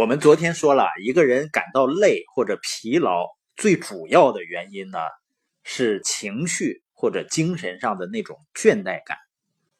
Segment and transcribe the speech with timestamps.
[0.00, 4.98] 我们昨天说了，一个人感到累或者疲劳，最主要的原因呢
[5.62, 9.18] 是情绪或者精神上的那种倦怠感。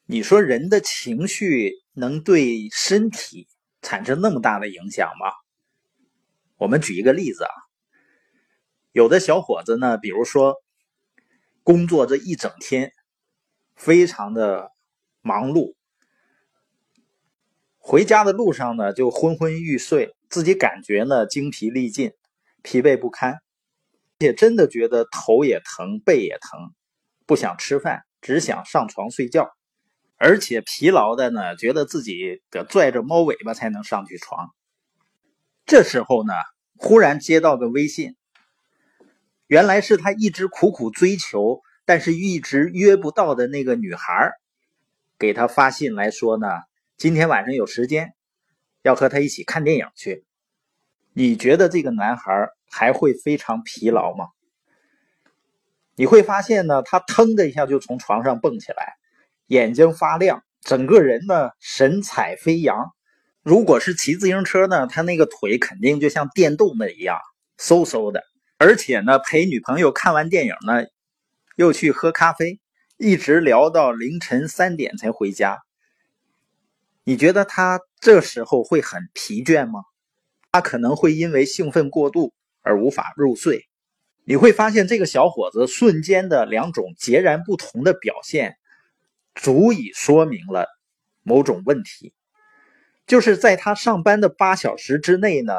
[0.05, 3.47] 你说人的情绪能对身体
[3.81, 5.25] 产生那么大的影响吗？
[6.57, 7.51] 我们举一个例子啊，
[8.91, 10.53] 有的小伙子呢，比如说
[11.63, 12.93] 工作这一整天，
[13.75, 14.69] 非常的
[15.21, 15.73] 忙碌。
[17.83, 22.11] 回家的路上呢，就昏昏欲睡，自己感觉呢精疲力尽、
[22.61, 23.39] 疲惫不堪，
[24.19, 26.73] 也真的觉得头也疼、背也疼，
[27.25, 29.49] 不想吃饭，只想上床睡觉，
[30.17, 34.51] 而且疲劳的呢，觉得自己得拽着猫尾巴才能上去床。
[35.65, 36.33] 这时候呢，
[36.77, 38.15] 忽然接到个微信，
[39.47, 44.31] 原来是他一直苦苦追求，但是一直约不到的那个女孩，
[45.17, 46.47] 给他发信来说呢。
[47.01, 48.13] 今天晚上有时间，
[48.83, 50.23] 要和他一起看电影去。
[51.13, 54.27] 你觉得这个男孩还会非常疲劳吗？
[55.95, 58.97] 你会发现呢，他腾的一下就从床上蹦起来，
[59.47, 62.91] 眼睛发亮，整个人呢神采飞扬。
[63.41, 67.17] 如果是骑自行车呢，他那个腿肯定就像电动的一样
[67.57, 68.21] 嗖嗖的。
[68.59, 70.85] 而且呢，陪女朋友看完电影呢，
[71.55, 72.59] 又去喝咖啡，
[72.99, 75.63] 一直聊到凌晨三点才回家。
[77.03, 79.81] 你觉得他这时候会很疲倦吗？
[80.51, 83.67] 他可能会因为兴奋过度而无法入睡。
[84.23, 88.57] 你会发现，这个小伙子瞬间的两种截然不同的表现，
[89.33, 90.67] 足以说明了
[91.23, 92.13] 某种问题。
[93.07, 95.53] 就是在他上班的八小时之内呢，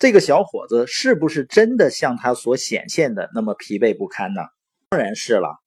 [0.00, 4.42] 这个小伙子是不是真的像他所显现的那么疲惫不堪呢？
[4.88, 5.60] 当然是了，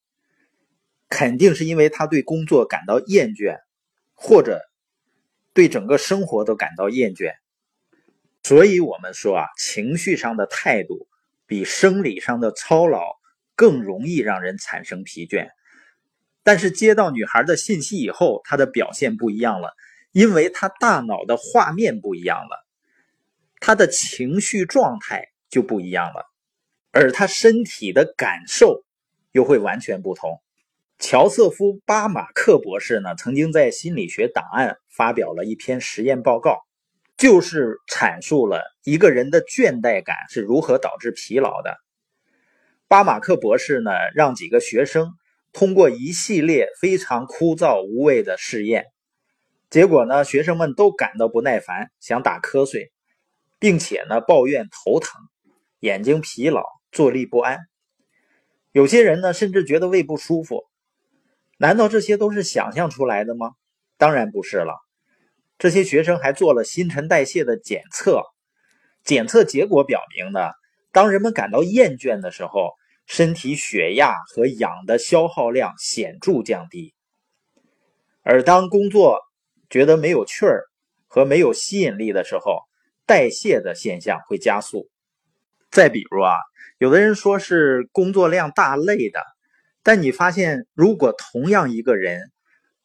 [1.07, 3.59] 肯定是因为他对工作感到厌倦，
[4.13, 4.59] 或者。
[5.59, 7.33] 对整个生活都感到厌倦，
[8.43, 11.09] 所以我们说啊，情绪上的态度
[11.45, 13.17] 比生理上的操劳
[13.57, 15.49] 更容易让人产生疲倦。
[16.43, 19.73] 但是接到女孩的信息以后，她的表现不一样了，
[20.13, 22.65] 因为她大脑的画面不一样了，
[23.59, 26.23] 她的情绪状态就不一样了，
[26.91, 28.85] 而她身体的感受
[29.33, 30.41] 又会完全不同。
[30.99, 36.59] 乔瑟夫·巴马克博士呢，曾经在《心理学档案》发表了一篇实验报告，
[37.17, 41.77] 就是阐述了一个人的倦怠感是如何导致疲劳的。
[42.89, 45.13] 巴马克博士呢，让几个学生
[45.53, 48.83] 通过一系列非常枯燥无味的试验，
[49.69, 52.91] 结果呢，学生们都感到不耐烦，想打瞌睡，
[53.57, 55.21] 并且呢，抱怨头疼、
[55.79, 56.61] 眼睛疲劳、
[56.91, 57.57] 坐立不安。
[58.73, 60.68] 有些人呢，甚至觉得胃不舒服。
[61.61, 63.51] 难道这些都是想象出来的吗？
[63.97, 64.75] 当然不是了。
[65.57, 68.23] 这些学生还做了新陈代谢的检测，
[69.03, 70.51] 检测结果表明呢，
[70.93, 72.71] 当人们感到厌倦的时候，
[73.05, 76.93] 身体血压和氧的消耗量显著降低；
[78.23, 79.19] 而当工作
[79.69, 80.63] 觉得没有趣儿
[81.07, 82.61] 和没有吸引力的时候，
[83.05, 84.87] 代谢的现象会加速。
[85.69, 86.37] 再比如啊，
[86.77, 89.19] 有的人说是工作量大累的。
[89.83, 92.31] 但你发现，如果同样一个人，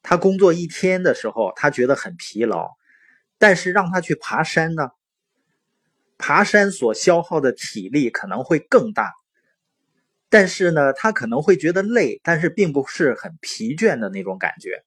[0.01, 2.69] 他工作一天的时候，他觉得很疲劳，
[3.37, 4.91] 但是让他去爬山呢？
[6.17, 9.13] 爬山所消耗的体力可能会更大，
[10.29, 14.83] 但是呢，他可能会觉得累，但是并不是很疲倦的那种感觉，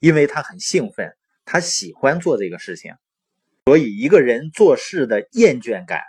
[0.00, 2.94] 因为他很兴奋，他喜欢做这个事情。
[3.66, 6.02] 所以，一个人做事的厌倦感，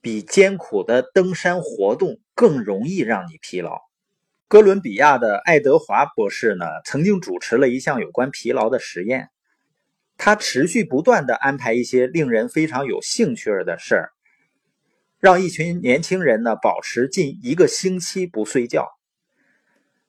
[0.00, 3.80] 比艰苦的登山活动更容易让你疲劳。
[4.46, 9.30] 哥伦比亚的爱德华博士呢，曾经主持了一项有关疲劳的实验。
[10.16, 14.12] 他持续不断的安排一些令人非常有兴趣的事儿，
[15.18, 18.90] 让一群年轻人呢保持近一个星期不睡觉。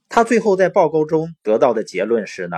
[0.09, 2.57] 他最后在报告中得到的结论是呢，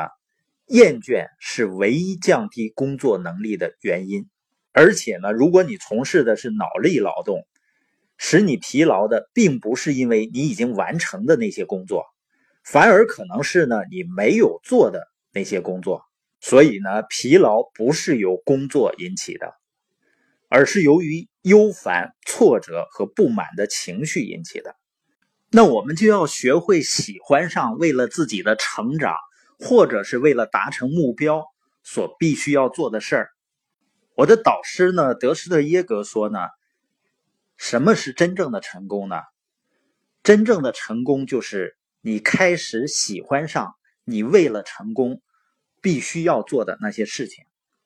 [0.66, 4.28] 厌倦是唯一降低工作能力的原因。
[4.74, 7.48] 而且呢，如果你从事的是脑力劳动，
[8.18, 12.04] 使你疲劳的，并不是因为你已经完成的那些工作，
[12.64, 16.02] 反而可能是呢你没有做的那些工作。
[16.40, 19.54] 所以呢，疲劳不是由工作引起的，
[20.50, 24.76] 而是由于忧烦、挫折和不满的情绪引起的。
[25.52, 29.16] 那我们就要学会喜欢上为了自己的成长，
[29.60, 31.46] 或者是为了达成目标
[31.84, 33.30] 所必须要做的事儿。
[34.16, 36.40] 我的导师呢，德施特耶格说呢。
[37.58, 39.18] 什么是真正的成功呢？
[40.24, 43.74] 真正的成功就是你开始喜欢上
[44.04, 45.22] 你为了成功
[45.82, 47.46] 必须要做的那些事情。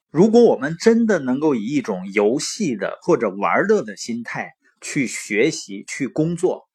[0.09, 4.51] 如果我们真的能够以一种游戏的或者玩乐的心态
[4.81, 6.67] 去学习、去工作，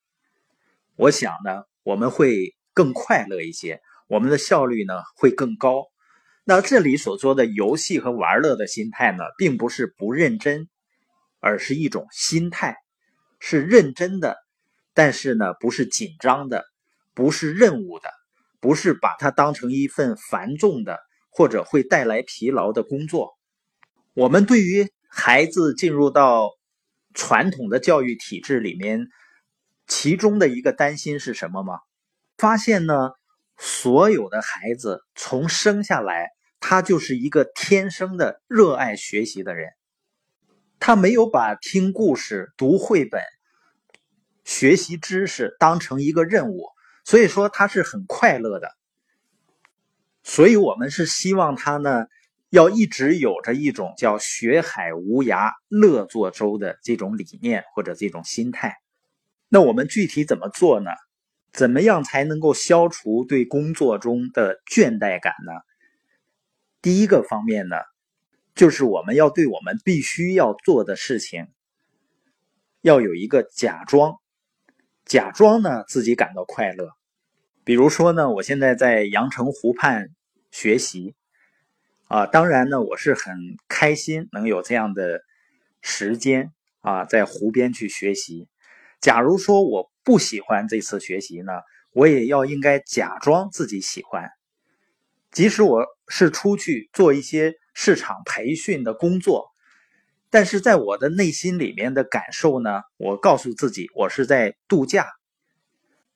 [0.96, 5.84] 我想呢，我们会更快乐一些，我们的效率呢会更高。
[6.44, 10.68] 那这里所说的游戏和玩乐的心态呢，并不是不认真，
[11.40, 12.76] 而是一种心态，
[13.46, 14.36] 是认真的，
[14.94, 16.64] 但是呢，不是紧张的，
[17.14, 18.10] 不是任务的，
[18.60, 20.98] 不是把它当成一份繁重的。
[21.38, 23.36] 或者会带来疲劳的工作。
[24.14, 26.48] 我们对于孩子进入到
[27.12, 29.08] 传统的教育体制里面，
[29.86, 31.80] 其中的一个担心是什么吗？
[32.38, 33.10] 发现呢，
[33.58, 39.68] 所有的孩子从生下来，他就是一个天生的热爱学习的人，
[40.80, 43.20] 他没有把听故事、读绘本、
[44.46, 46.68] 学习知识当成一个任务，
[47.04, 48.70] 所以说他是很快乐的。
[50.22, 52.06] 所以，我们是希望他呢，
[52.48, 58.76] 要一直有着一种叫“学海无涯，乐作舟”的这种理念或者这种心态。
[59.48, 60.90] 那我们具体怎么做呢？
[61.52, 65.52] 怎么样才能够消除对工作中的倦怠感呢？
[66.82, 67.76] 第一个方面呢，
[68.54, 71.48] 就是我们要对我们必须要做的事情，
[72.80, 74.20] 要有一个假装，
[75.06, 76.90] 假装呢自己感到快乐。
[77.64, 80.10] 比如说呢，我现在在阳澄湖畔。
[80.52, 81.14] 学习
[82.08, 83.34] 啊，当然呢，我是很
[83.68, 85.20] 开心能有这样的
[85.82, 86.50] 时间
[86.80, 88.48] 啊，在湖边去学习。
[88.98, 91.52] 假如说我不喜欢这次学习呢，
[91.92, 94.30] 我也要应该假装自己喜欢。
[95.30, 99.50] 即使我是出去做一些市场培训的工作，
[100.36, 105.06] 但是在我的内心里面的感受呢，我告诉自己，我是在度假。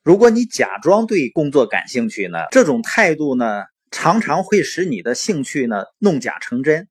[0.02, 3.64] 如果你假装对工作感兴趣呢，这种态度呢？
[3.90, 6.87] 常常会使你的兴趣呢弄假成真，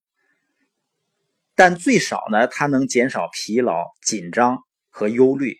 [1.53, 4.57] 但最少呢，它能减少疲劳、紧张
[4.89, 5.57] 和忧虑。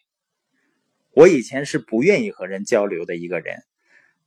[1.12, 3.57] 我以前是不愿意和人交流的一个人，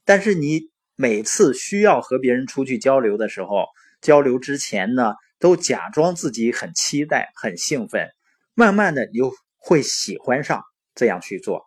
[0.05, 3.67] 但是你每次需要和别人出去交流的时候，
[4.00, 8.09] 交流之前呢，都假装自己很期待、很兴奋，
[8.55, 10.62] 慢慢的你就会喜欢上
[10.94, 11.65] 这样去做。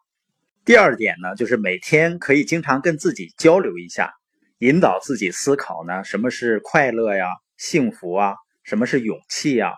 [0.63, 4.13] 第二点呢，就是每天可以经常跟自己交流一下。
[4.59, 6.05] 引导自己思考呢？
[6.05, 7.27] 什么是快乐呀？
[7.57, 8.35] 幸福啊？
[8.63, 9.73] 什么是勇气呀？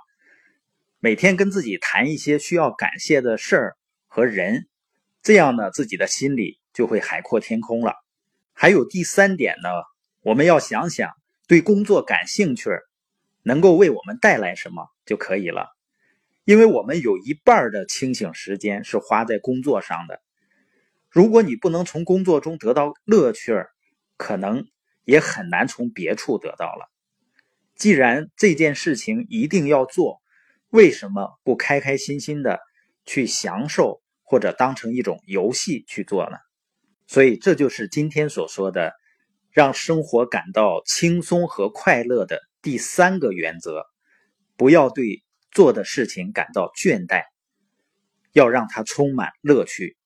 [1.00, 4.68] 每天跟自己谈一些需要感谢的事儿和人，
[5.24, 7.96] 这样呢，自己的心里就会海阔天空了。
[8.54, 9.70] 还有第三点呢，
[10.22, 11.10] 我们要想想
[11.48, 12.70] 对工作感兴趣，
[13.48, 15.70] 能够为我们带来什么就可以了。
[16.44, 20.22] 因为我们有一半的清醒时间是花在工作上的，
[21.10, 23.72] 如果你不能从工作中得到乐趣儿，
[24.18, 24.68] 可能
[25.04, 26.92] 也很难从别处得到了。
[27.76, 30.22] 既然这件事情一定要做，
[30.70, 32.60] 为什么不开开心心的
[33.06, 36.38] 去享受，或者当成一种游戏去做呢？
[37.08, 38.94] 所以，这就是今天所说的，
[39.52, 43.86] 让生活感到轻松和快乐的第三个原则：
[44.56, 47.24] 不要对做的事情感到倦怠，
[48.32, 49.97] 要让它充满乐趣。